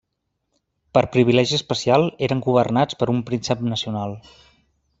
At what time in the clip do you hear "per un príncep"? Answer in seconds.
3.03-3.63